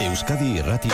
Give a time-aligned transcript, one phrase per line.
[0.00, 0.88] Euskadi Irrati.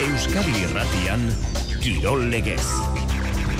[0.00, 1.28] Euskadi Irratian
[1.84, 2.64] Kirol Legez.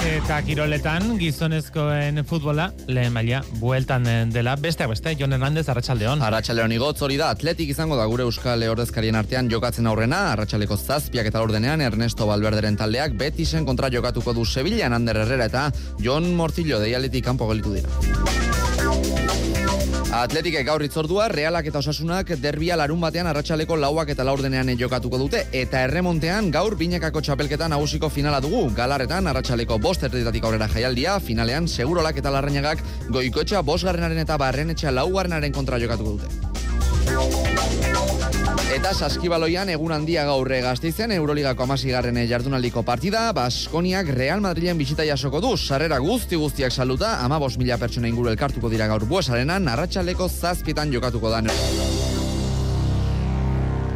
[0.05, 6.21] Eta kiroletan gizonezkoen futbola lehen maila bueltan eh, dela besteak beste Jon Hernandez Arratsaldeon.
[6.27, 11.33] Arratxaleon igotz hori da, atletik izango da gure euskal ordezkarien artean jokatzen aurrena, arratsaleko zazpiak
[11.33, 15.67] eta ordenean Ernesto Valverderen taldeak betisen kontra jokatuko du Sevillan Ander Herrera eta
[16.05, 18.24] Jon Mortillo deialetik kanpo gelitu dira.
[20.15, 25.41] Atletik gaur itzordua, realak eta osasunak derbia larun batean arratsaleko lauak eta laurdenean jokatuko dute,
[25.51, 31.67] eta erremontean gaur binekako txapelketan nagusiko finala dugu, galarretan arratsaleko bost erditatik aurrera jaialdia, finalean
[31.67, 37.54] segurolak eta larrainagak goikoetxa bosgarrenaren eta barrenetxa laugarrenaren kontra jokatuko dute.
[38.75, 45.39] Eta saskibaloian egun handia gaurre gazteizen Euroligako amasigarren jardunaldiko partida, Baskoniak Real Madrilen bisita jasoko
[45.39, 50.91] du, sarrera guzti guztiak saluta, ama mila pertsona inguru elkartuko dira gaur buesarenan, narratxaleko zazpietan
[50.91, 51.43] jokatuko da.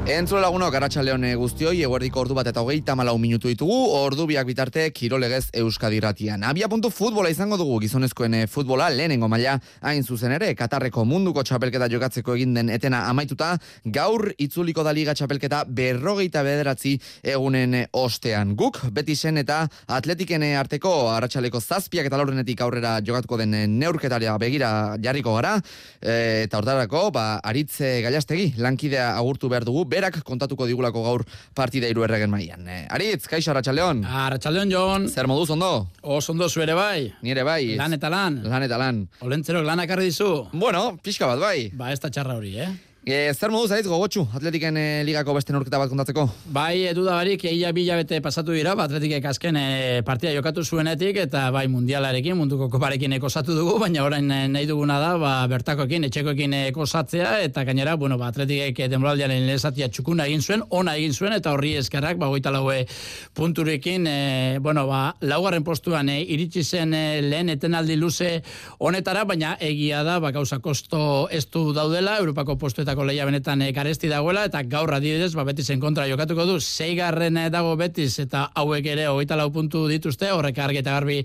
[0.09, 4.87] Entzule lagunok, Arratxaldeon guztioi, eguerdiko ordu bat eta hogeita malau minutu ditugu, ordu biak bitarte
[4.97, 6.47] kirolegez Euskadi ratian.
[6.49, 11.45] Abia puntu futbola izango dugu gizonezkoen eh, futbola lehenengo maila hain zuzen ere, Katarreko munduko
[11.45, 13.51] txapelketa jokatzeko egin den etena amaituta,
[13.85, 16.95] gaur itzuliko da liga txapelketa berrogeita bederatzi
[17.35, 18.57] egunen eh, ostean.
[18.57, 19.61] Guk, beti zen eta
[19.99, 24.73] atletiken eh, arteko Arratxaleko zazpiak eta laurrenetik aurrera jokatuko den neurketaria begira
[25.05, 25.59] jarriko gara,
[26.01, 31.25] e, eta hortarako, ba, aritze gailastegi, lankidea agurtu behar dugu, berak kontatuko digulako gaur
[31.59, 32.67] partida hiru erregen mailan.
[32.69, 34.05] E, Aritz, kaixo Arratsaldeon.
[34.07, 35.09] Arratxaldeon, Jon.
[35.11, 35.73] Zer moduz ondo?
[36.03, 37.09] Os ondo zuere bai.
[37.27, 37.75] Nire bai.
[37.81, 38.43] Lan eta lan.
[38.47, 39.03] Lan eta lan.
[39.27, 40.33] Olentzerok lan akarri dizu.
[40.53, 41.71] Bueno, pixka bat bai.
[41.75, 42.71] Ba, ez da txarra hori, eh?
[43.07, 46.25] E, zer moduz aritz gogotxu, atletiken e, ligako beste neurketa bat kontatzeko?
[46.53, 50.65] Bai, edu da barik, eia bila bete pasatu dira, ba, atletikek azken e, partida jokatu
[50.65, 56.09] zuenetik, eta bai mundialarekin, munduko koparekin ekosatu dugu, baina orain nahi duguna da, ba, bertakoekin,
[56.09, 61.37] etxekoekin ekosatzea, eta gainera, bueno, ba, atletikek denboraldiaren lezatia txukuna egin zuen, ona egin zuen,
[61.39, 62.83] eta horri eskerrak, ba, goita laue
[63.39, 64.19] punturekin, e,
[64.61, 68.35] bueno, ba, laugarren postuan e, iritsi zen e, lehen etenaldi luze
[68.83, 72.59] honetara, baina egia da, ba, gauza kosto estu daudela, Europako
[72.89, 77.37] postuetako leia benetan e, garesti dagoela, eta gaur adibidez, ba, betizen kontra jokatuko du, zeigarren
[77.37, 81.19] e, dago betiz, eta hauek ere hogeita lau puntu dituzte, horrek argi eta garbi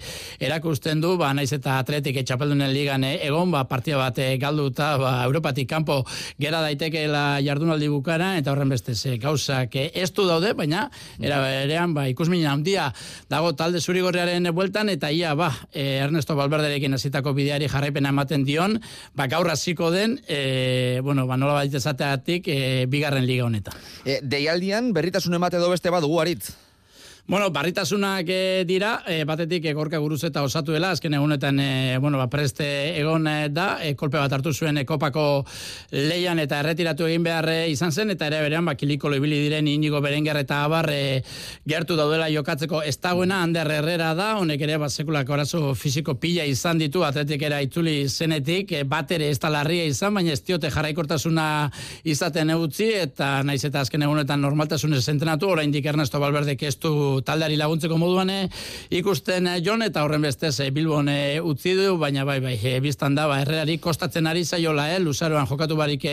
[0.43, 5.13] erakusten du, ba, naiz eta atletik etxapeldunen ligan e, egon, ba, partia bat galduta, ba,
[5.23, 6.01] Europatik kanpo
[6.41, 10.89] gera daitekeela jardunaldi bukara, eta horren beste ze gauzak e, estu daude, baina
[11.21, 12.89] era berean ba, ikusminen handia
[13.31, 18.81] dago talde zurigorriaren bueltan, eta ia, ba, Ernesto Balberderekin hasitako bideari jarraipena ematen dion,
[19.15, 23.77] ba, gaur hasiko den, e, bueno, ba, nola baita esateatik, e, bigarren liga honetan.
[24.05, 26.53] E, deialdian berritasun emate edo beste badugu aritz.
[27.25, 32.17] Bueno, barritasunak e, dira, e, batetik egorka guruz eta osatu dela, azken egunetan, e, bueno,
[32.19, 32.65] ba, preste
[32.99, 35.45] egon da, e, kolpe bat hartu zuen e, kopako
[35.95, 40.01] leian eta erretiratu egin behar izan zen, eta ere berean, ba, kiliko ibili diren inigo
[40.03, 41.21] berenger eta abar e,
[41.63, 42.81] gertu daudela jokatzeko.
[42.83, 47.61] Ez dagoena, Ander Herrera da, honek ere, ba, sekulako arazo fisiko pila izan ditu, atletikera
[47.63, 51.47] itzuli zenetik, e, bat ere ez da larria izan, baina ez diote jarraikortasuna
[52.03, 57.57] izaten eutzi, eta naiz eta azken egunetan normaltasunez zentrenatu, oraindik Ernesto Valverde ez du taldeari
[57.59, 58.47] laguntzeko moduan eh,
[58.89, 61.09] ikusten eh, jon eta horren bestez e, Bilbon
[61.43, 65.47] utzi du, baina bai bai, e, biztan da, ba, erreari kostatzen ari zaiola, eh, luzaroan
[65.47, 66.05] jokatu barik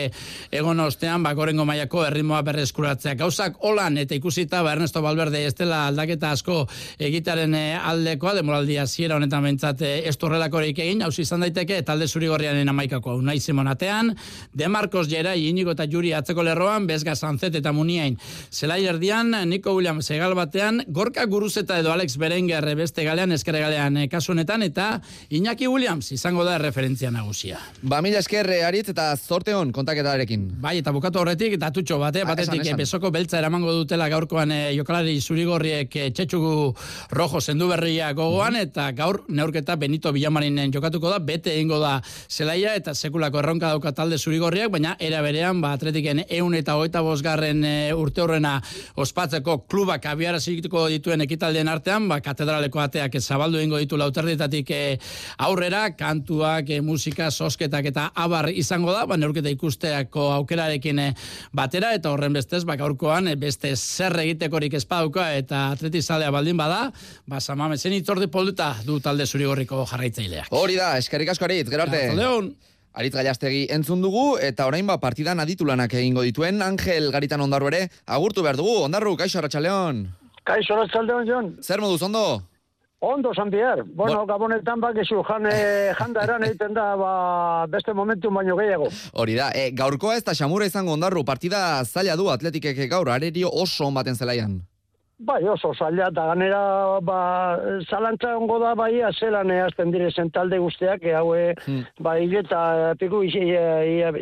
[0.51, 3.15] egon ostean, ba, gorengo maiako erritmoa berreskuratzea.
[3.19, 6.65] Gauzak holan eta ikusita, ba, Ernesto Valverde ez dela aldaketa asko
[6.99, 12.29] egitaren aldekoa, demoraldia ziera honetan bentsat e, ez torrelakorik egin, hausi izan daiteke, talde zuri
[12.31, 14.15] gorriaren amaikako, unai simonatean,
[14.53, 18.17] De Marcos Jera, Inigo eta Juri atzeko lerroan, Bezga Sanzet eta Muniain.
[18.51, 23.95] Zelai erdian, Nico Williams egal batean, Gorka Guruzeta edo Alex Berenguer beste galean, eskere galean
[23.95, 24.99] e, kasu honetan, eta
[25.31, 27.61] Iñaki Williams izango da referentzia nagusia.
[27.81, 30.49] Ba, mila esker, aritz eta zorte hon kontaketarekin.
[30.59, 32.75] Bai, eta bukatu horretik, eta tutxo bate, Ah, batetik esan, esan.
[32.75, 36.75] eh, besoko beltza eramango dutela gaurkoan e, jokalari zurigorriek e, txetxugu
[37.15, 42.75] rojo zendu berria gogoan, eta gaur neurketa Benito Villamarinen jokatuko da, bete egingo da zelaia,
[42.75, 47.63] eta sekulako erronka dauka talde zurigorriak, baina era berean, ba, atletiken eun eta hogeita bosgarren
[47.63, 48.57] e, urte horrena
[48.97, 50.05] ospatzeko klubak
[50.89, 54.81] dituen ekitaldeen artean, ba, katedraleko ateak zabaldu egingo ditu lauterdetatik e,
[55.45, 61.07] aurrera, kantuak, e, musika, sosketak eta abar izango da, ba, neurketa ikusteako aukerarekin e,
[61.53, 66.87] batera, eta horren bestez, ba, gaurkoan, beste zer egitekorik espadauka, eta atletizalea baldin bada,
[67.27, 70.51] ba, samamezen itzordi polduta du talde zurigorriko jarraitzaileak.
[70.51, 72.05] Hori da, eskerrik asko aritz, gero arte.
[72.11, 72.53] Arratsaldeon.
[72.91, 77.85] Aritz Gaiastegi entzun dugu eta orain ba partidan aditulanak egingo dituen Angel Garitan Ondarru ere
[78.05, 78.81] agurtu behar dugu.
[78.87, 80.09] Ondarru, kaixo Arratsaldeon.
[80.43, 81.51] Kaixo Arratsaldeon Jon.
[81.61, 82.41] Zer moduz ondo?
[83.01, 83.49] Ondo, San.
[83.95, 88.91] Bueno, gabonetan bakizu, jan, eh, janda eran egiten da, ba, beste momentu baino gehiago.
[89.13, 93.49] Hori da, e, gaurkoa ez da xamura izango ondarru, partida zaila du atletikek gaur, arerio
[93.49, 94.59] oso on baten zelaian.
[95.21, 96.59] Bai, oso zaila, eta ganera,
[97.05, 97.17] ba,
[97.85, 101.83] zalantza ongo da, bai, azelan eazten direzen talde guztiak, e, haue, Hmm.
[101.99, 104.15] ba, hileta, piku, hile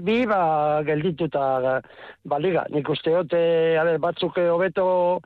[0.00, 1.82] bi, ba, geldituta,
[2.24, 2.66] ba, liga.
[2.70, 5.20] Nik uste hote, a ber, batzuk eh, hobeto,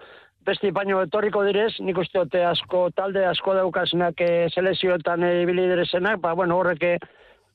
[0.44, 5.66] besti baino etorriko direz, nik uste hote asko, talde asko daukasnak e, selezioetan e, ibili
[5.72, 6.98] direzenak, ba, bueno, horrek, eh,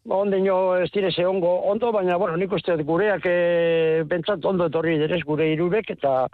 [0.07, 5.23] ondino ez direze ongo, ondo, baina, bueno, nik uste gureak e, bentsat ondo etorri direz,
[5.25, 6.27] gure irurek, eta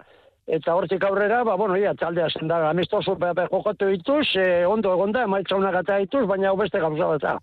[0.46, 5.22] eta hortik aurrera, ba, bueno, ia, taldea zen da, amistoso jokatu dituz, e, ondo egonda,
[5.22, 7.42] emaitza eta dituz, baina hau beste gauza bat.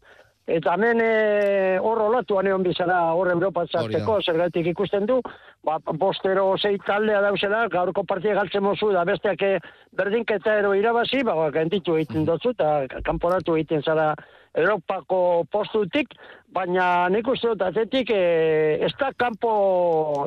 [0.49, 5.19] Eta hemen e, hor olatuan egon bizara hor Europa zarteko, zergatik ikusten du,
[5.63, 9.59] ba, bostero zei taldea dauzela, gaurko partia galtzen mozu, da besteak eh,
[9.93, 14.15] berdinketa ero irabazi, ba, genditu egiten dutzu, eta kanporatu egiten zara
[14.53, 16.13] Europako postutik,
[16.53, 19.51] baina nik uste dut atetik e, ez da kanpo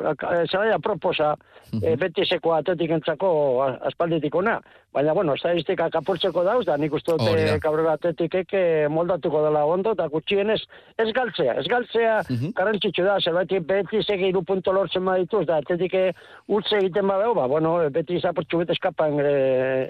[0.07, 1.33] e, zara proposa
[1.81, 3.29] e, beti seko atetik entzako
[3.89, 4.59] aspalditik ona.
[4.93, 9.65] Baina, bueno, estadistika kapurtzeko dauz, da nik uste dut e, gaur atetikek e, moldatuko dela
[9.65, 10.59] ondo, eta gutxienez
[11.01, 11.57] ez galtzea.
[11.59, 12.53] Ez galtzea Mhm.
[12.55, 16.13] garrantzitsu da, zerbait beti segi iru punto lortzen badituz, da atetik e,
[16.47, 19.33] utze egiten badau, ba, bueno, beti zapurtxu bete eskapan e,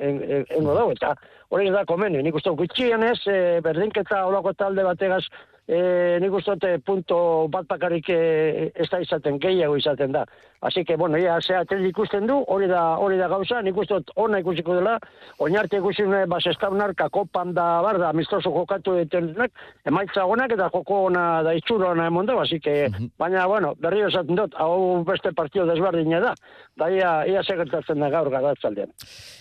[0.09, 1.13] en, en, engo dau, eta
[1.50, 2.24] hori da komeni.
[2.24, 5.25] Nik uste dut gutxienez, e, berdinketa olako talde bategaz,
[5.68, 7.18] e, nik uste dut e, punto
[7.51, 10.25] bat bakarrik e, ez da izaten, gehiago izaten da.
[10.63, 14.00] Así que, bueno, ia, ze atel ikusten du, hori da, hori da gauza, nik uste
[14.15, 14.98] ona ikusiko dela,
[15.44, 19.51] oinarte ikusi nuen, bas, eskaunar, kopan da, bar, da, amistoso jokatu dituenak,
[19.86, 22.88] emaitza onak eta joko ona da itxura ona emon da, así que,
[23.19, 26.33] baina, bueno, berriro esaten dut, hau beste partio desberdina da,
[26.80, 28.95] da ia, ia segertatzen da gaur garatzaldean.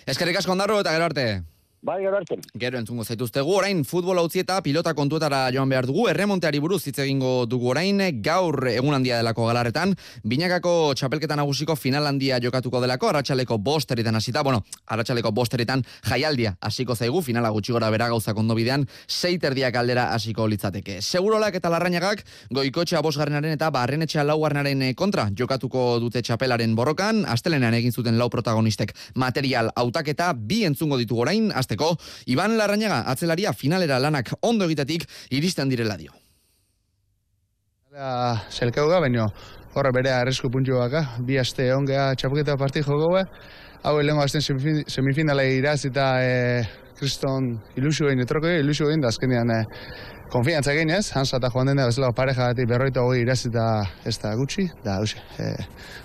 [0.06, 1.51] Eskerrik asko ondarru eta gero arte.
[1.82, 2.36] Bai, gero arte.
[2.62, 7.00] Gero entzungo zaituztegu, orain futbol utzi eta pilota kontuetara joan behar dugu, erremonteari buruz hitz
[7.02, 13.08] egingo dugu orain, gaur egun handia delako galarretan, binakako txapelketa nagusiko final handia jokatuko delako,
[13.10, 18.54] arratsaleko bosteritan hasita, bueno, arratsaleko bosteritan jaialdia hasiko zaigu, finala gutxi gora bera gauzak ondo
[18.54, 21.00] bidean, seiterdiak aldera hasiko litzateke.
[21.02, 22.22] Segurolak eta larrainagak,
[22.54, 28.30] goikotxea bosgarrenaren eta barrenetxea laugarrenaren eh, kontra jokatuko dute txapelaren borrokan, astelenean egin zuten lau
[28.30, 31.96] protagonistek material hautaketa, bi entzungo ditugu orain, azteko,
[32.26, 36.12] Iban Larrañaga atzelaria finalera lanak ondo egitetik iristen direla dio.
[37.92, 39.26] Hala, zelkauga, baina
[39.74, 41.04] horre bere arrisku puntu baka.
[41.20, 43.24] Bi aste ongea txapuketa parti joko
[43.82, 46.62] Hau lehenko azten semifin- semifinala iraz eta e,
[46.94, 49.64] kriston ilusio egin etroko, ilusio egin da azkenean e,
[50.30, 53.64] konfiantza egin ez, Hansa eta joan dena bezala pareja gati berroita hogei iraz eta
[54.06, 55.24] ez da gutxi, da hausia.
[55.36, 55.50] E,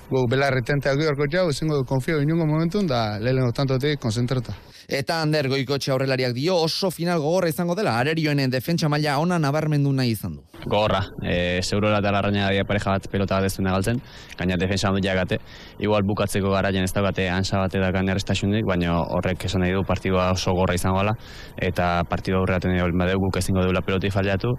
[0.09, 4.55] gu belarri tente hau gorko jau, ezingo konfio inungo momentun, da lehenko tantotik konzentrata.
[4.87, 9.91] Eta Ander Goikotxe aurrelariak dio oso final gogorra izango dela, arerioen defentsa maila ona nabarmendu
[9.91, 10.43] nahi izan du.
[10.63, 13.99] Gogorra, e, zeurora eta larraina dia pareja bat pelota bat ez duena galtzen,
[14.39, 15.41] gaina defensa ondo jagate,
[15.83, 20.31] igual bukatzeko garaian ez daukate ansa bat edakan errestasunik, baina horrek esan nahi du partidua
[20.31, 21.17] oso gorra izango gala,
[21.59, 24.55] eta partidua aurreaten egin badeu guk ezingo deula peloti fallatu,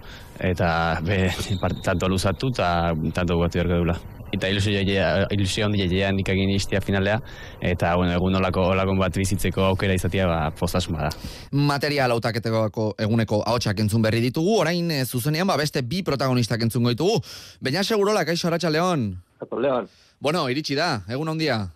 [0.52, 0.70] eta
[1.08, 1.24] be,
[1.64, 4.17] part- tanto luzatu eta tanto gugatu beharko deula.
[4.32, 7.16] Eta ilusio, jaia- ilusio handi jaia nik egin iztia finalea,
[7.64, 11.08] eta bueno, egun olako, olako bat bizitzeko aukera izatea, ba, postasun bada.
[11.52, 16.90] Material hautaketako eguneko ahotsak entzun berri ditugu, orain eh, zuzenean ba beste bi protagonistak entzungo
[16.92, 17.22] ditugu.
[17.60, 19.22] Baina segurola, kaixo Arratxa León.
[19.58, 19.88] Leon,
[20.20, 21.70] Bueno, iritsi da, egun handia.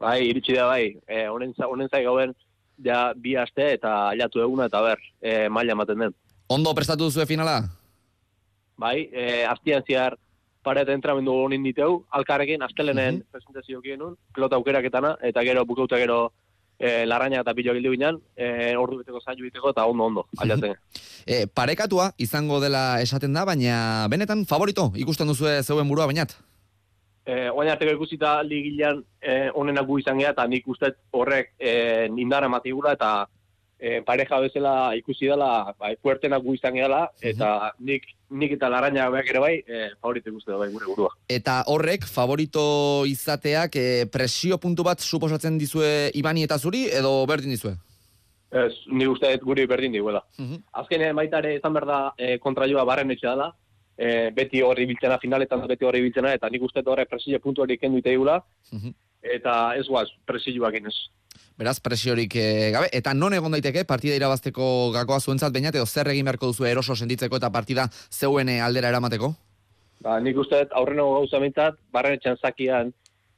[0.00, 2.32] bai, iritsi da bai, e, honen, honen zai gauen,
[2.84, 6.14] ja bi aste eta alatu eguna eta ber, e, maila ematen den.
[6.48, 7.68] Ondo prestatu duzue finala?
[8.78, 9.82] Bai, e, astian
[10.66, 13.22] ziar paret entramendu honin diteu, alkarrekin, astelenen Mhm.
[13.30, 16.32] presentazio genuen, pelota aukeraketana, eta gero bukauta gero
[16.78, 20.74] e, larraina eta pilo gildu ginen, e, ordu beteko zailu biteko, eta ondo ondo, aldatzen.
[21.26, 26.36] E, parekatua izango dela esaten da, baina benetan favorito ikusten duzue zeuen burua bainat.
[27.28, 32.08] e, oain arteko ikusita ligilean e, onenak gu izan geha, eta nik uste horrek e,
[32.08, 33.26] nindara matigula, eta
[33.78, 39.08] e, pareja bezala ikusi dela, bai, fuertenak gu izan gehala, eta nik, nik eta larraina
[39.10, 41.10] beak ere bai, e, favorito ikuste da bai gure burua.
[41.28, 47.50] Eta horrek favorito izateak e, presio puntu bat suposatzen dizue Ibani eta zuri edo berdin
[47.54, 47.76] dizue?
[48.50, 50.22] Ez, nik uste dut guri berdin diguela.
[50.38, 50.62] Mhm.
[50.72, 53.50] Azkenean baita ere izan behar da e, kontraioa barren etxe dela,
[53.98, 57.62] e, beti horri biltzena finaletan beti horri biltzena, eta nik uste dut horrek presio puntu
[57.62, 58.42] hori kendu ite digula,
[58.72, 58.94] Mhm.
[59.34, 60.94] Eta ez guaz, presioak inez.
[61.56, 62.90] Beraz, presiorik eh, gabe.
[62.92, 66.94] Eta non egon daiteke partida irabazteko gakoa zuentzat bainat, edo zer egin beharko duzu eroso
[66.94, 69.32] sentitzeko eta partida zeuen eh, aldera eramateko?
[70.04, 72.92] Ba, nik uste dut aurreno gauza mintzat, barren etxan zakian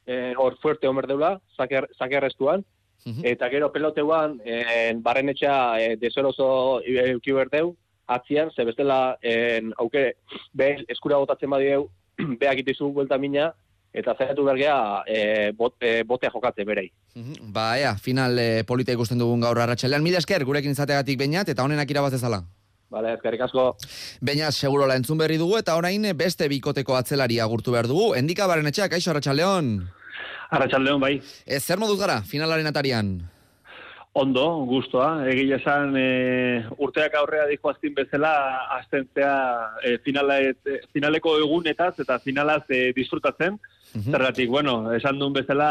[0.07, 2.64] eh, hor fuerte homer deula, zakerrestuan,
[3.07, 3.25] Mhm.
[3.25, 7.76] eta gero peloteuan eh, barren etxea eh, deseroso euki berdeu,
[8.07, 10.14] atzian, ze bestela en, auke,
[10.52, 11.88] be, eskura botatzen badieu,
[12.40, 13.52] beak itizu buelta mina,
[13.92, 16.90] eta zaitu bergea eh, bot, eh, botea jokatze berei.
[17.14, 17.52] Mhm.
[17.52, 20.02] Ba, ea, final eh, polita ikusten dugun gaur arratsaldean.
[20.02, 22.42] Mila esker, gurekin izategatik bainat, eta honenak irabaz dezala.
[22.88, 23.76] Bale, ezkerrik asko.
[24.25, 28.14] Baina segurola entzun berri dugu eta orain beste bikoteko atzelari agurtu behar dugu.
[28.16, 29.75] Endika baren etxeak, aixo arratsaldeon.
[30.50, 31.18] Arratxaldeon bai.
[31.45, 33.18] Ez zer moduz gara, finalaren atarian?
[34.18, 35.22] Ondo, gustoa.
[35.30, 36.06] Egia esan e,
[36.82, 38.32] urteak aurrea dijoaztin bezala
[38.75, 39.34] astentzea
[39.78, 43.60] e, finala, e, finaleko egunetaz eta finalaz e, disfrutatzen.
[43.94, 45.68] Zergatik, bueno, esan duen bezala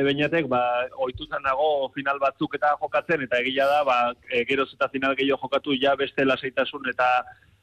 [0.00, 0.62] ebeinatek, ba,
[1.04, 3.98] oitutan nago final batzuk eta jokatzen, eta egia da, ba,
[4.30, 7.10] e, geroz eta final gehiago jokatu ja beste lasaitasun eta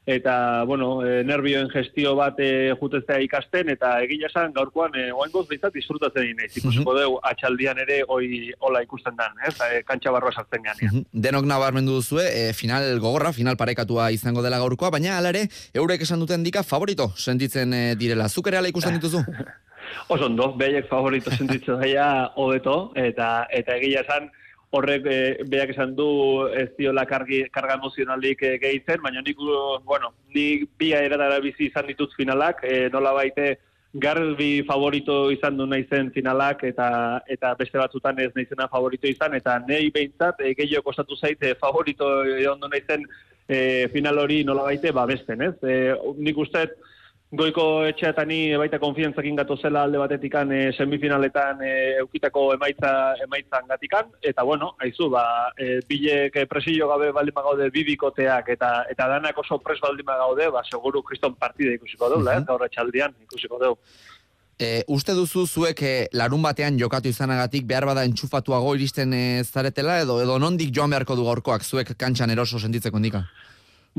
[0.09, 5.45] eta, bueno, e, nervioen gestio bat e, juteztea ikasten, eta egia esan gaurkoan, e, oaingoz
[5.49, 6.49] behintzat disfrutatzen egin naiz.
[6.57, 9.53] Ikusiko dugu, atxaldian ere, hoi hola ikusten dan, ez?
[9.67, 10.95] E, kantxa barroa sartzen ganean.
[10.95, 11.21] Mhm.
[11.27, 15.45] Denok nabarmendu duzue, e, final gogorra, final parekatua izango dela gaurkoa, baina hala ere,
[15.77, 18.29] eurek esan duten dika favorito sentitzen e, direla.
[18.29, 19.21] Zuk ere ala ikusten dituzu?
[20.13, 24.29] Oso ondo, behaiek favorito sentitzen daia hobeto, eta, eta egia esan,
[24.71, 26.09] horrek e, beak esan du
[26.53, 31.69] ez diola kargi, karga emozionalik e, gehitzen, baina nik, uh, bueno, nik bi eratara bizi
[31.69, 33.55] izan ditut finalak, e, nola baite
[33.93, 36.89] garbi favorito izan du naizen finalak, eta
[37.27, 42.11] eta beste batzutan ez naizena favorito izan, eta nei behintzat e, gehiago kostatu zaite favorito
[42.53, 43.07] ondo naizen
[43.47, 45.55] e, final hori nola baite, ba besten, ez?
[45.65, 45.79] E,
[46.21, 46.77] nik usteet,
[47.29, 54.07] Goiko etxeatani baita konfiantzakin gato zela alde batetikan e, semifinaletan e, eukitako emaitza emaitzan gatikan,
[54.25, 59.59] eta bueno, haizu, ba, e, bilek presillo gabe baldin gaude bibikoteak, eta eta danak oso
[59.61, 63.77] pres baldin gaude, ba, seguru kriston partida ikusiko dugu, eh, gaur etxaldian ikusiko dugu.
[64.57, 70.01] E, uste duzu zuek e, larun batean jokatu izanagatik behar bada entxufatuago iristen e, zaretela,
[70.01, 73.27] edo edo nondik joan beharko du gaurkoak zuek kantxan eroso sentitzeko indika?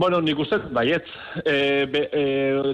[0.00, 1.04] Bueno, nik uste, baietz.
[1.44, 2.20] E, be, e,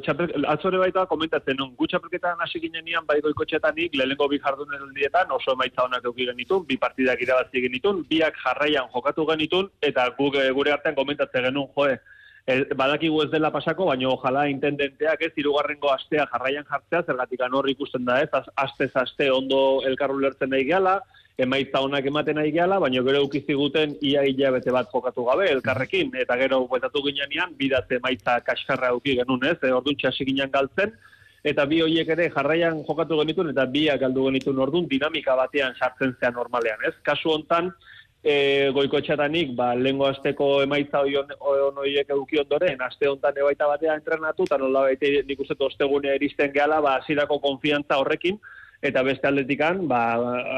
[0.06, 1.72] txapel, atzore baita komentatzen nun.
[1.74, 6.62] Gu txapelketan hasi ginen bai goikotxetanik, lehenengo bi jardun dietan, oso emaitza honak euki genitun,
[6.68, 11.66] bi partidak irabazi genitun, biak jarraian jokatu genitun, eta guk e, gure artean komentatzen genuen,
[11.74, 11.98] joe,
[12.46, 17.68] e, badakigu ez dela pasako, baina ojala intendenteak ez, irugarrengo astea jarraian jartzea, zergatik hor
[17.74, 20.70] ikusten da ez, astez aste ondo elkarru lertzen nahi
[21.38, 26.36] emaitza honak ematen nahi gehala, baina gero ukiziguten ia hilabete bat jokatu gabe elkarrekin, eta
[26.40, 30.94] gero buetatu ginean, bidat emaitza kaskarra uki genuen ez, e, orduan txasi ginen galtzen,
[31.44, 36.16] eta bi hoiek ere jarraian jokatu genitun, eta biak galdu genitun orduan dinamika batean sartzen
[36.20, 36.94] zean normalean, ez?
[37.04, 37.70] Kasu hontan,
[38.24, 41.36] e, goiko txatanik, ba, lehengo asteko emaitza hon,
[41.76, 46.54] horiek euki ondoren, aste hontan ebaita batea entrenatu, eta nola baita nik uste ostegunea iristen
[46.56, 48.40] gehala, ba, asirako konfiantza horrekin,
[48.82, 50.00] eta beste aldetikan, ba,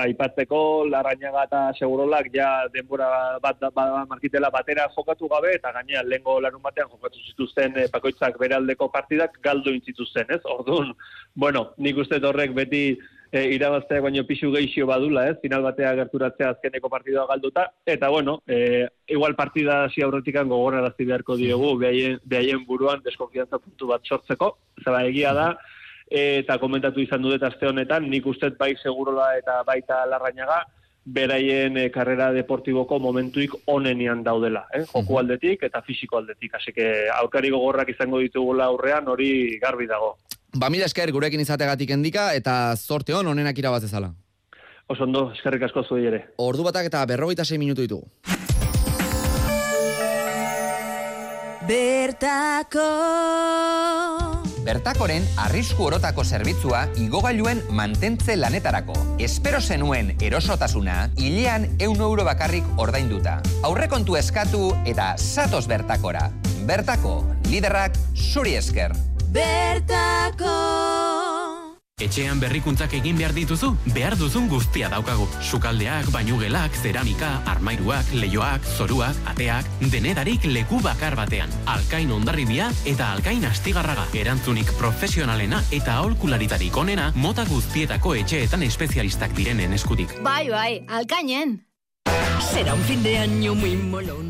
[0.05, 6.39] aipatzeko larrañaga eta segurolak ja denbora bat, bat, markitela batera jokatu gabe, eta gainean lehengo
[6.41, 10.43] larun batean jokatu zituzten e, pakoitzak bere aldeko partidak galdu intzituzten, ez?
[10.45, 10.95] Orduan,
[11.35, 12.83] bueno, nik uste horrek beti
[13.31, 15.39] e, irabazteak baino pixu geixio badula, ez?
[15.43, 21.37] Final batea gerturatzea azkeneko partidua galduta, eta bueno, e, igual partida hasi aurretikan gogorarazi beharko
[21.37, 25.53] diogu, behaien, behaien buruan deskonfiantza puntu bat sortzeko, zaba egia da,
[26.11, 30.65] eta komentatu izan dut aste honetan, nik ustet bai segurola eta baita larrañaga,
[31.09, 34.85] beraien e, karrera deportiboko momentuik onenian daudela, eh?
[34.93, 40.17] joku aldetik eta fisiko aldetik, así que aurkari gogorrak izango ditugula aurrean hori garbi dago.
[40.57, 44.13] Ba, mila esker gurekin izategatik endika, eta zorte hon onenak irabaz dezala.
[44.89, 46.23] Oso ondo, eskerrik asko zuei ere.
[46.41, 48.09] Ordu batak eta berrogeita 6 minutu ditugu.
[51.69, 52.89] Bertako
[54.69, 58.97] Bertakoren arrisku orotako zerbitzua igogailuen mantentze lanetarako.
[59.25, 63.39] Espero zenuen erosotasuna, hilean eun euro bakarrik ordainduta.
[63.65, 66.29] Aurrekontu eskatu eta satos bertakora.
[66.69, 68.93] Bertako, liderrak zuri esker.
[69.33, 71.08] Bertako
[71.99, 75.27] Etxean berrikuntzak egin behar dituzu, behar duzun guztia daukagu.
[75.43, 81.51] Sukaldeak, bainugelak, zeramika, armairuak, leioak, zoruak, ateak, denedarik leku bakar batean.
[81.67, 84.07] Alkain ondarribia eta alkain astigarraga.
[84.15, 90.15] Erantzunik profesionalena eta aholkularitarik onena mota guztietako etxeetan espezialistak direnen eskutik.
[90.23, 91.65] Bai, bai, alkainen.
[92.53, 94.28] Será un fin de año muy molón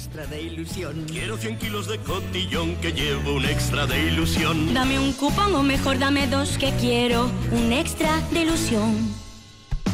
[0.00, 1.04] extra de ilusión.
[1.08, 4.72] Quiero 100 kilos de cotillón que llevo un extra de ilusión.
[4.72, 8.96] Dame un cupón o mejor dame dos que quiero un extra de ilusión.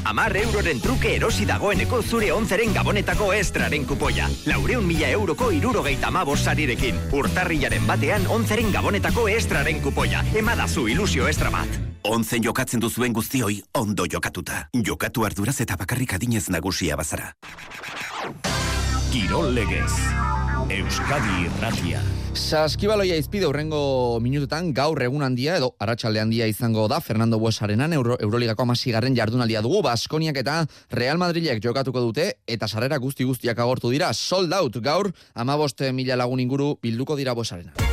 [0.04, 4.28] Amar euroren truke erosi dagoeneko zure onzeren gabonetako estraren kupoia.
[4.46, 7.00] Laureun mila euroko irurogeita amabos sarirekin.
[7.10, 10.22] Urtarrilaren batean onzeren gabonetako estraren kupoia.
[10.38, 11.80] Emadazu ilusio estra bat.
[12.04, 14.68] Onzen jokatzen duzuen guztioi, ondo jokatuta.
[14.72, 17.32] Jokatu arduraz eta bakarrik adinez nagusia bazara.
[19.16, 19.94] Kirol legez.
[20.68, 22.02] Euskadi Irratia.
[22.36, 28.18] Saskibaloia izpide urrengo minututan gaur egun handia edo arratsalde handia izango da Fernando Buesarenan Euro,
[28.20, 30.58] Euroligako amasigarren jardunaldia dugu Baskoniak eta
[30.92, 36.20] Real Madrilek jokatuko dute eta sarrera guzti guztiak agortu dira sold out gaur amabost mila
[36.20, 37.85] lagun inguru bilduko dira Buesarena.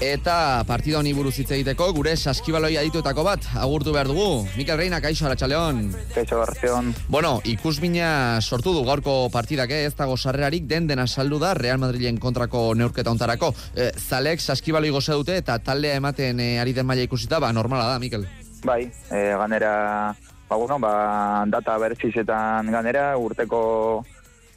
[0.00, 4.46] Eta partida honi buruz hitz egiteko gure saskibaloi adituetako bat agurtu behar dugu.
[4.56, 5.82] Mikel Reina, kaixo Arratxaleon.
[6.14, 6.88] Kaixo Garzion.
[7.12, 9.82] Bueno, ikusmina sortu du gaurko partidak, eh?
[9.90, 13.52] ez dago sarrerarik den dena saldu da Real Madrilen kontrako neurketa ontarako.
[13.76, 17.92] Eh, zalek saskibaloi goze dute eta taldea ematen eh, ari den maila ikusita, ba normala
[17.92, 18.24] da, Mikel.
[18.64, 20.16] Bai, eh, ganera,
[20.48, 23.60] ba, bueno, ba, data bertzizetan ganera, urteko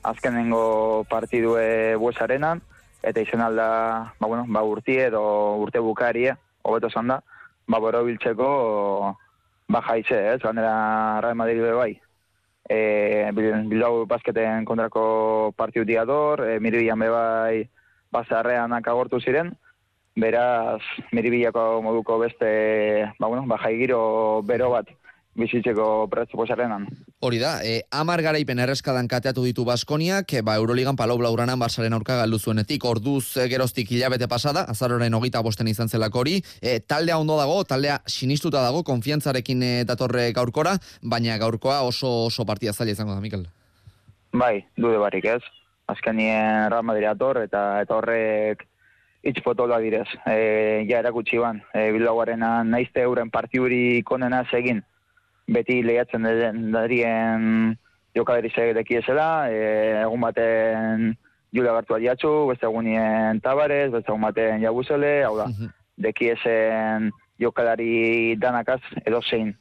[0.04, 2.64] azkenengo partidue buesarenan,
[3.04, 5.22] eta izan alda, ba, bueno, ba, urti edo
[5.60, 6.34] urte bukarie,
[6.64, 7.20] hobeto zan da,
[7.68, 8.48] ba, boro biltzeko,
[9.68, 11.92] ba, jaize, ez, ganera Real Madrid be bai.
[12.64, 17.68] E, Bilbao basketen kontrako partiu diador, e, miribian be bai,
[18.12, 19.52] bazarrean agortu ziren,
[20.16, 20.82] beraz,
[21.12, 24.88] miribilako moduko beste, ba, bueno, ba, jaigiro bero bat,
[25.36, 26.88] bizitzeko pretzu posarenan.
[27.24, 31.96] Hori da, e, amar garaipen erreskadan kateatu ditu Baskoniak, e, ba, Euroligan palau blauranan Barsaren
[31.96, 36.82] aurka galdu zuenetik, orduz e, geroztik hilabete pasada, azaroren hogeita bosten izan zelako hori, e,
[36.84, 42.76] taldea ondo dago, taldea sinistuta dago, konfiantzarekin e, datorre gaurkora, baina gaurkoa oso oso partia
[42.76, 43.48] zaila izango da, Mikel.
[44.36, 45.42] Bai, dude barik ez.
[45.88, 48.68] Azkenien Real Madrid ator eta eta horrek
[49.24, 50.10] hitz potola direz.
[50.28, 54.84] E, ja erakutsi ban, e, Bilbaoarena naizte euren partiuri konena egin
[55.48, 56.28] beti lehiatzen
[56.72, 57.76] darien
[58.16, 61.14] jokaderi segedeki esela, e, egun baten
[61.54, 65.50] Julia Gartu adiatzu, beste egunien Tabarez, beste egun baten Jabuzele, hau da,
[65.98, 69.54] deki esen jokalari danakaz edo zein.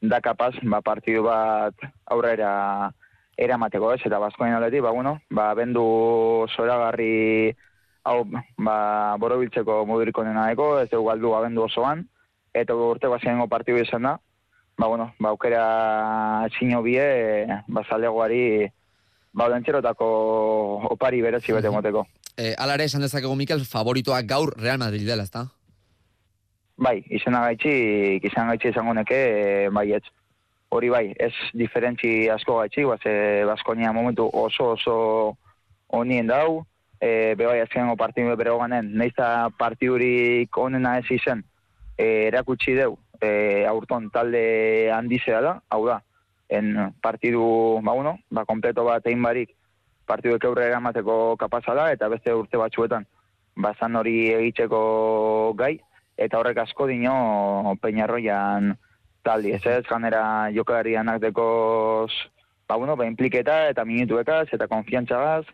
[0.00, 2.90] Da kapaz, ba, partidu bat aurrera
[3.36, 5.84] eramateko ez, eta bazkoen aldetik, ba, bueno, ba, bendu
[6.54, 7.54] zoragarri
[8.06, 8.22] hau,
[8.58, 8.76] ba,
[9.20, 12.04] borobiltzeko moduriko nena eko, ez dugu galdu abendu osoan,
[12.54, 14.16] eta urte baziengo partidu izan da,
[14.76, 18.68] ba, bueno, ba, aukera txino bie, ba, zalegoari,
[19.32, 20.08] ba, dentxerotako
[20.92, 22.06] opari berezi bete moteko.
[22.36, 25.46] E, alare, esan dezakegu, Mikel, favoritoak gaur Real Madrid dela, ezta?
[26.76, 30.04] Bai, izena gaitxi, izan gaitxi izango neke, e, bai, ez.
[30.76, 34.96] Hori bai, ez diferentzi asko gaitxi, baz, e, Baskonia momentu oso oso
[35.94, 36.66] onien dau,
[37.00, 41.44] e, bebai azkenengo partidu bere ganen, neizta partidurik onena ez izen,
[41.96, 46.02] e, erakutsi deu, e, aurton talde handizea da, hau da,
[46.48, 49.54] en partidu, ba, bueno, ba, kompleto bat egin barik,
[50.06, 53.06] partidu ekeurre eramateko kapaza da, eta beste urte batzuetan,
[53.56, 55.74] bazan hori egitzeko gai,
[56.16, 58.74] eta horrek asko dino peñarroian
[59.26, 62.12] taldi, ez ez, ganera jokalarianak dekoz,
[62.68, 65.44] ba, bueno, ba, impliketa eta minutuekaz, eta konfiantzagaz,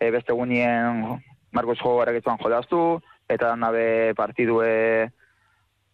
[0.00, 1.04] e, beste gunien
[1.52, 5.10] Marcos Jo garaketuan jolaztu, eta nabe partidue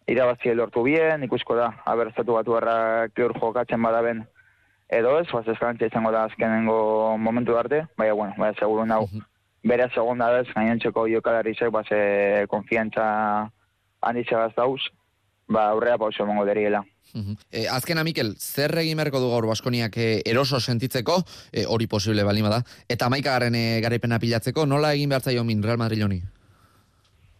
[0.07, 4.23] irabazi lortu bien, ikusko da, haber zatu batu errak gaur jokatzen badaben
[4.89, 9.05] edo ez, baz eskalantza izango da azkenengo momentu arte, baina, bueno, baina seguru nau,
[9.65, 13.05] bere segonda ez, gainontzeko jokalarizek, baz, e, konfiantza
[14.05, 14.81] handitza dauz,
[15.49, 16.83] ba, aurrea pauso emongo deriela.
[17.49, 22.25] E, azkena, Mikel, zer egin merko du gaur Baskoniak e, eroso sentitzeko, e, hori posible
[22.27, 26.21] balima da, eta maikagarren e, garaipena pilatzeko, nola egin behar zaio min Real Madrid honi?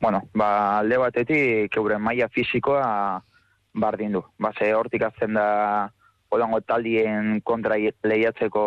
[0.06, 3.24] Bueno, ba, alde batetik euren maila fisikoa
[3.74, 4.20] bardin du.
[4.38, 5.90] Ba, ze hortik azten da
[6.30, 8.66] odango taldien kontra lehiatzeko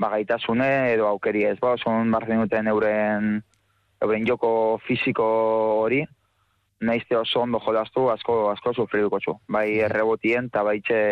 [0.00, 1.58] bagaitasune edo aukeri ez.
[1.60, 3.26] Ba, son bardin duten euren,
[4.00, 4.52] euren joko
[4.86, 5.26] fisiko
[5.82, 6.00] hori,
[6.80, 9.34] nahizte oso ondo jolaztu, asko, asko sufriduko zu.
[9.52, 11.02] Bai errebotien, eta baitxe,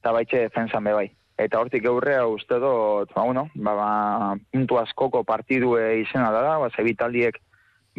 [0.00, 1.06] eta baitxe defensan be bai.
[1.38, 6.72] Eta hortik eurrea uste dut, ba, bueno, ba, ba, puntu askoko partidue izena da, ba,
[6.74, 7.38] zebitaldiek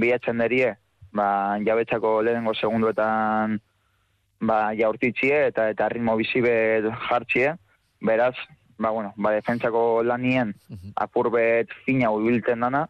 [0.01, 0.75] bilatzen derie,
[1.11, 3.59] ba, jabetzako lehenengo segunduetan
[4.41, 6.53] ba, jaurtitzie eta eta ritmo bizibe
[7.07, 7.53] jartzie,
[8.01, 8.35] beraz,
[8.77, 10.55] ba, bueno, ba, defentsako lanien
[10.95, 12.87] apurbet fina ubiltzen dana,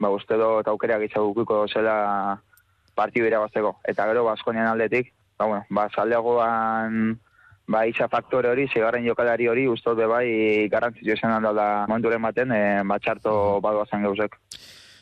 [0.00, 2.40] ba, uste do, eta aukera gitzagukuko zela
[2.94, 3.76] partidu irabazteko.
[3.84, 7.18] Eta gero, Baskonian aldetik, ba, bueno, ba, zaldeagoan
[7.66, 10.26] ba, isa faktore hori, segarren jokalari hori, uste be bai,
[10.72, 14.36] garrantzitsu esan da momenturen baten, e, ba, txarto badoazen gauzek.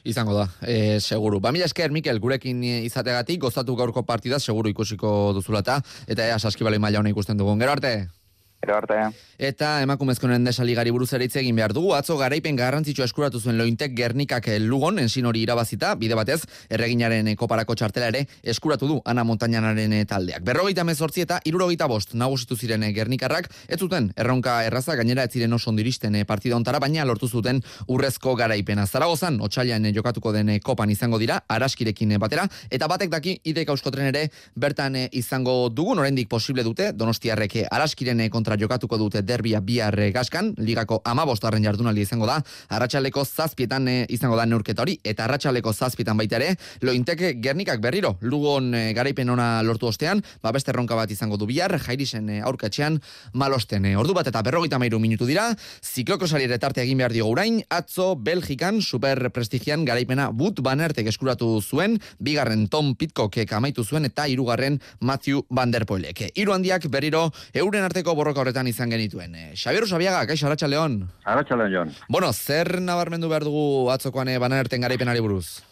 [0.05, 1.38] Izango da, e, seguru.
[1.41, 6.83] Ba, mila esker, Mikel, gurekin izategatik, gozatu gaurko partida, seguru ikusiko duzulata, eta ea, saskibaloi
[6.83, 7.62] maila hona ikusten dugun.
[7.62, 8.21] Gero arte?
[8.62, 8.94] Gero arte.
[9.42, 11.96] Eta emakumezkoen desaligari buruz ere egin behar dugu.
[11.96, 17.75] Atzo garaipen garrantzitsua eskuratu zuen lointek gernikak lugon, ensin hori irabazita, bide batez, erreginaren koparako
[17.75, 20.44] txartela ere eskuratu du Ana Montañanaren taldeak.
[20.46, 25.53] Berrogeita mezortzi eta irurogeita bost nagusitu ziren gernikarrak, ez zuten erronka erraza, gainera ez ziren
[25.53, 28.87] oso ondiristen partida ontara, baina lortu zuten urrezko garaipena.
[28.87, 34.29] Zaragozan, otxailan jokatuko den kopan izango dira, araskirekin batera, eta batek daki idek euskotren ere
[34.55, 40.55] bertan izango dugun, oraindik posible dute, donostiarreke araskiren kontra kontra jokatuko dute derbia bihar gaskan,
[40.59, 46.17] ligako amabostarren jardunaldi izango da, arratsaleko zazpietan eh, izango da neurketa hori, eta arratsaleko zazpietan
[46.17, 51.11] baita ere, lointeke gernikak berriro, lugon e, garaipen ona lortu ostean, ba beste erronka bat
[51.11, 53.01] izango du bihar, jairisen e, aurkatxean
[53.33, 53.87] malosten.
[53.97, 58.15] ordu bat eta berrogeita mairu minutu dira, zikloko saliere tarte egin behar digo urain, atzo
[58.17, 64.81] Belgikan super prestigian garaipena but banertek eskuratu zuen, bigarren Tom Pitcock amaitu zuen, eta hirugarren
[65.01, 66.29] Matthew Van Der Poelek.
[66.35, 69.35] Hiru handiak berriro euren arteko borroka horretan izan genituen.
[69.35, 71.02] Eh, Xabier Usabiaga, kaixo, Arratxa Leon.
[71.24, 75.62] Arratxa Leon, Bueno, zer nabarmendu behar dugu atzokoan eh, banerten garaipenari buruz?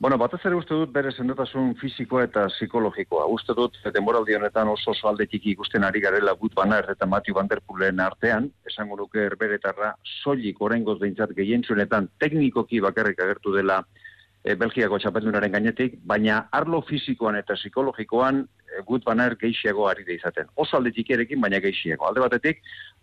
[0.00, 3.24] Bueno, batez ere uste dut bere sendotasun fisikoa eta psikologikoa.
[3.34, 7.48] Uste dut denboraldi honetan oso oso aldetik ikusten ari garela gut banar eta Matthew Van
[7.50, 13.80] Der Poolen artean, esango nuke erberetarra soilik oraingoz behintzat gehientsunetan teknikoki bakarrik agertu dela
[14.48, 20.14] e, Belgiako txapeldunaren gainetik, baina arlo fisikoan eta psikologikoan e, gut banar geixiago ari da
[20.14, 20.48] izaten.
[20.56, 22.06] Oso alde txikierekin, baina geixiago.
[22.08, 22.62] Alde batetik,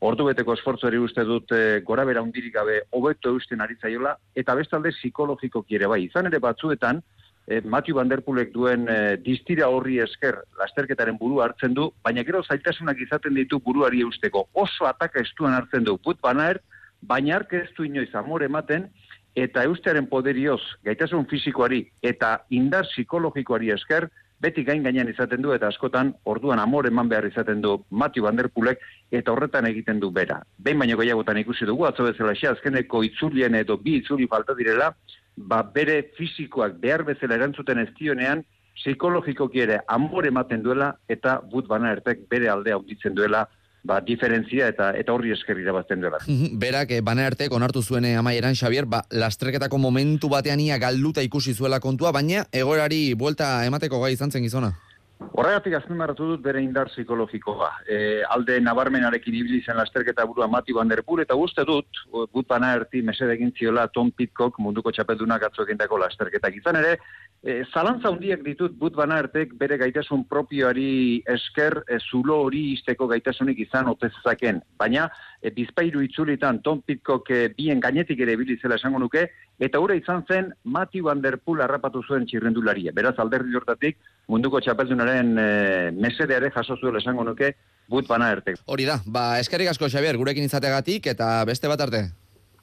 [0.10, 4.58] ordu beteko esfortzuari uste dut e, gora bera undirik gabe hobeto eusten ari zaiola, eta
[4.58, 6.02] bestalde psikologiko kiere bai.
[6.08, 7.04] Izan ere batzuetan,
[7.46, 12.26] e, Matthew Van Der Poolek duen e, distira horri esker lasterketaren buru hartzen du, baina
[12.26, 14.48] gero zaitasunak izaten ditu buruari eusteko.
[14.54, 16.64] Oso ataka estuan hartzen du gut banaer,
[17.06, 18.90] baina ark ez du inoiz amore ematen,
[19.36, 24.08] eta eustearen poderioz gaitasun fisikoari eta indar psikologikoari esker,
[24.40, 28.36] beti gain gainean izaten du eta askotan orduan amor eman behar izaten du Matthew Van
[28.36, 28.80] Der Poolek
[29.12, 30.42] eta horretan egiten du bera.
[30.58, 34.94] Behin baino gehiagotan ikusi dugu, atzo bezala xe, azkeneko itzulien edo bi itzuli falta direla,
[35.38, 38.44] ba bere fisikoak behar bezala erantzuten ez dionean,
[38.76, 43.46] psikologikoki ere amor ematen duela eta but bana ertek bere aldea unditzen duela
[43.86, 46.20] ba, diferentzia eta eta horri esker irabazten dela.
[46.66, 51.54] Berak, eh, arte, onartu zuen eh, amaieran, Xavier, ba, lastreketako momentu batean ia galduta ikusi
[51.54, 54.74] zuela kontua, baina egorari buelta emateko gai izan zen gizona.
[55.16, 57.70] Horregatik azpimarratu dut bere indar psikologikoa.
[57.88, 57.98] E,
[58.36, 62.74] alde nabarmenarekin ibili zen lasterketa burua Mati Van Der Poel, eta uste dut, gut bana
[62.76, 66.58] erti mesede egin ziola Tom Pitcock munduko txapeldunak atzo egindako lasterketak.
[66.60, 66.98] Izan ere,
[67.44, 73.08] e, zalantza hundiak ditut but bana ertek bere gaitasun propioari esker e, zulo hori izteko
[73.12, 74.60] gaitasunik izan otezaken.
[74.80, 75.08] Baina,
[75.42, 80.28] e, bizpairu itzulitan Tom Pitcock e, bien gainetik ere bilizela esango nuke, eta hura izan
[80.28, 82.92] zen Mati Van Der Poel harrapatu zuen txirrendularia.
[82.96, 85.48] Beraz, alderdi hortatik, munduko txapeldunaren e,
[85.96, 87.56] mesedeare jaso zuela esango nuke,
[87.90, 88.56] but bana erte.
[88.66, 92.06] Hori da, ba, eskerrik asko, Xavier, gurekin izategatik, eta beste bat arte.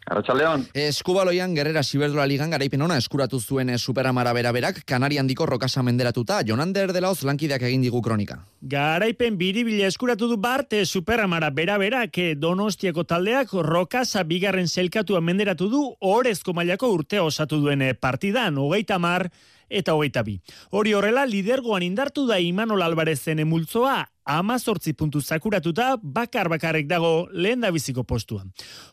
[0.03, 0.65] Arratxaldeon.
[0.75, 6.93] Eskubaloian gerrera Siberdura ligan garaipen ona eskuratu zuen superamara beraberak Kanarian diko rokasa menderatuta Jonander
[6.93, 8.41] de Laoz lankideak egin digu kronika.
[8.61, 16.53] Garaipen biribile eskuratu du bart superamara beraberak donostiako taldeak rokasa bigarren zelkatua menderatu du orezko
[16.53, 19.29] mailako urte osatu duen partidan, hogeita mar
[19.73, 20.39] eta hogeita bi.
[20.71, 27.61] Hori horrela, lidergoan indartu da Imanol Albarezen emultzoa, amazortzi puntu zakuratuta bakar bakarrek dago lehen
[27.61, 28.53] da biziko postuan.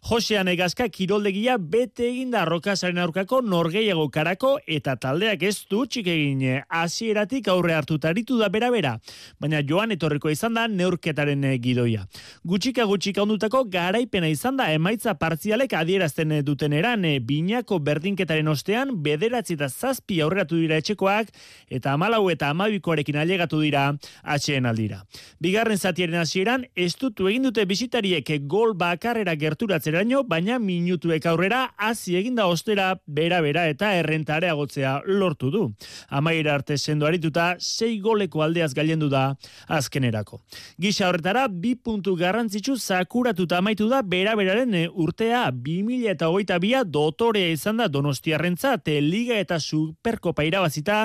[0.10, 6.08] Josean egazka kiroldegia bete egin da rokasaren aurkako norgeiago karako eta taldeak ez du txik
[6.08, 8.96] egin hasieratik aurre hartu taritu da bera-bera,
[9.40, 12.06] baina joan etorriko izan da neurketaren gidoia.
[12.44, 19.58] Gutxika gutxika ondutako garaipena izan da emaitza partzialek adierazten duten eran binako berdinketaren ostean bederatzi
[19.60, 21.30] eta zazpi aurreratu dira etxekoak
[21.70, 23.90] eta amalau eta amabikoarekin ailegatu dira
[24.24, 25.04] atxeen aldira.
[25.40, 32.48] Bigarren zatiaren hasieran estutu egin dute bisitariek gol bakarrera gerturatzeraino, baina minutuek aurrera hasi eginda
[32.48, 35.64] ostera bera-bera eta errentare agotzea lortu du.
[36.10, 39.36] Amaira arte sendo arituta, sei goleko aldeaz gailendu da
[39.68, 40.42] azkenerako.
[40.80, 47.50] Gisa horretara, bi puntu garrantzitsu zakuratuta amaitu da bera-beraren urtea 2000 eta hogeita bia dotorea
[47.54, 51.00] izan da donostiarrentza te liga eta superkopa irabazita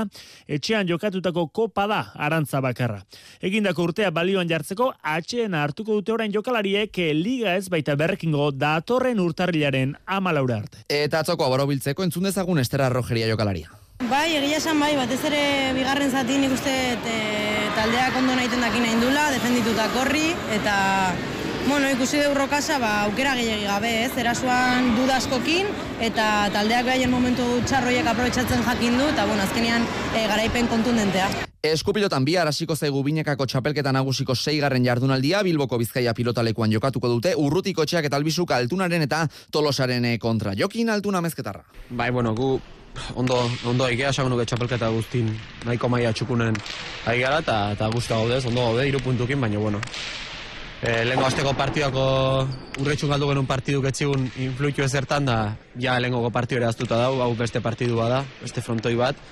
[0.47, 3.03] etxean jokatutako kopa da arantza bakarra.
[3.45, 9.97] Egindako urtea balioan jartzeko atxeen hartuko dute orain jokalariek liga ez baita berrekingo datorren urtarrilaren
[10.07, 10.85] amalaura arte.
[10.89, 13.71] Eta atzoko aborobiltzeko entzun dezagun estera rojeria jokalaria.
[14.11, 15.45] Bai, egia esan bai, batez ere
[15.77, 16.73] bigarren zati nik uste
[17.09, 17.15] e,
[17.77, 20.75] taldeak ondo nahiten dakin nahi dula, defendituta korri, eta
[21.69, 25.71] bueno, ikusi du rokasa, ba, aukera gehiagi gabe, ez, erasuan dudaskokin,
[26.05, 31.31] eta taldeak behaien momentu txarroiek aprobetsatzen jakin du, eta bueno, azkenean e, garaipen kontundentea.
[31.65, 37.87] Eskupilotan bihar hasiko zaigu binekako txapelketa nagusiko seigarren jardunaldia, Bilboko Bizkaia pilotalekuan jokatuko dute, urrutiko
[37.89, 40.53] txeak eta albizuk altunaren eta tolosaren eh, kontra.
[40.59, 41.63] Jokin altuna mezketarra.
[41.89, 42.49] Bai, bueno, gu
[43.17, 45.31] ondo, ondo egia esan nuke txapelketa guztin
[45.65, 46.59] nahiko maia txukunen
[47.09, 49.81] ari gara eta, eta guztia gaudez, ondo gaude, iru puntukin, baina bueno.
[50.83, 52.05] E, lehenko azteko partidako
[52.83, 55.39] urretxun galdu genuen partidu getzigun influitu ezertan da,
[55.81, 59.25] ja lehenko partidu ere aztuta dau, hau beste partidu bada, beste frontoi bat,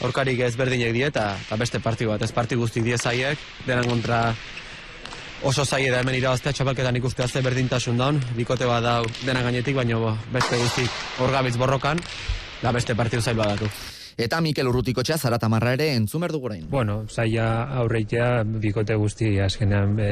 [0.00, 3.88] Horkarik ez berdinek die eta, eta beste partidu bat, ez partidu guztik die zaiek, denan
[3.88, 4.22] kontra
[5.42, 9.76] oso zaie da hemen irabaztea txapelketan ikustea ze berdintasun daun, bikote bat da dena gainetik,
[9.76, 12.00] baina bo, beste guztik orgabitz borrokan,
[12.62, 13.70] da beste partidu zail badatu.
[14.20, 16.66] Eta Mikel Urrutiko txea zarata marra ere entzumer dugurain.
[16.68, 17.46] Bueno, zaila
[17.80, 20.10] aurreitea bikote guzti azkenean e,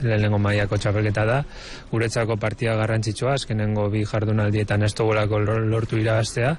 [0.00, 1.42] lehenengo maiako txapelketa da.
[1.90, 6.56] Guretzako partia garrantzitsua, azkenengo bi jardunaldietan ez dugulako lortu irabaztea.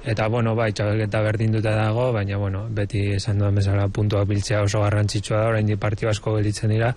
[0.00, 4.80] Eta, bueno, bai, txabelketa berdinduta dago, baina, bueno, beti esan duan bezala puntuak biltzea oso
[4.80, 6.94] garrantzitsua da, orain di partio asko gelditzen dira,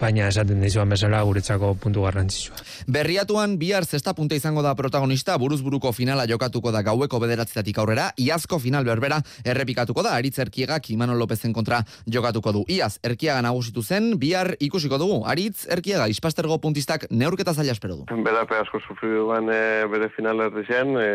[0.00, 2.56] baina esaten dizuan bezala guretzako puntu garrantzitsua.
[2.92, 8.58] Berriatuan bihar zesta punta izango da protagonista buruzburuko finala jokatuko da gaueko bederatzetatik aurrera, iazko
[8.60, 12.64] final berbera errepikatuko da, aritz erkiegak Imanol Lopezen kontra jokatuko du.
[12.68, 18.20] Iaz, erkiaga nagusitu zen, bihar ikusiko dugu, aritz erkiaga ispastergo puntistak neurketa zaila espero du.
[18.26, 21.08] Berape asko sufridu ban e, bere final erdizen, e,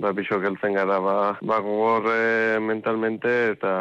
[0.00, 3.74] ba, biso geltzen gara, ba, ba gogor e, mentalmente, eta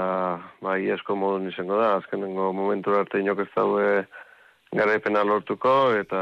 [0.62, 3.88] ba, iazko modun izango da, azkenengo momentu arte inok ez daude
[4.72, 6.20] garaipena lortuko eta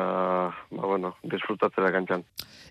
[0.72, 2.24] ba bueno, disfrutatzera kantxan.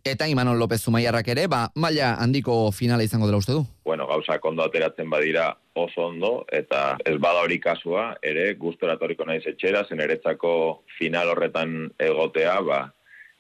[0.05, 3.65] Eta Imanol López Zumaiarrak ere, ba, maila handiko finala izango dela uste du?
[3.85, 9.45] Bueno, gauza kondo ateratzen badira oso ondo, eta ez bada hori kasua, ere, guztoratoriko naiz
[9.47, 10.53] etxera, zen eretzako
[10.99, 12.81] final horretan egotea, ba,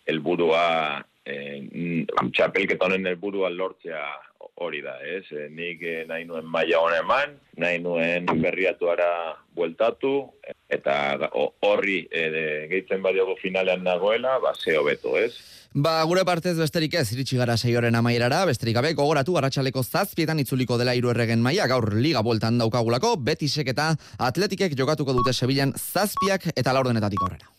[0.06, 0.64] elburua,
[1.26, 1.62] eh,
[2.34, 4.04] txapelketonen elburua lortzea
[4.64, 5.24] hori da, ez?
[5.32, 9.10] E, nik eh, nahi nuen maila honen eman, nahi nuen berriatuara
[9.56, 10.14] bueltatu,
[10.70, 11.28] eta
[11.66, 12.24] horri e,
[12.70, 15.32] gehitzen badiogu finalean nagoela, ba, ze hobeto, ez?
[15.74, 20.78] Ba, gure partez besterik ez, iritsi gara seioren amaierara, besterik gabe, gogoratu, arratsaleko zazpietan itzuliko
[20.80, 23.92] dela iru erregen maia, gaur liga bueltan daukagulako, betisek eta
[24.30, 27.57] atletikek jokatuko dute Sevillan zazpiak eta laurdenetatik aurrera.